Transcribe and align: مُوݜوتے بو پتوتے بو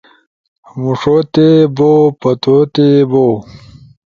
مُوݜوتے 0.81 1.49
بو 1.75 1.91
پتوتے 2.21 2.89
بو 3.09 3.25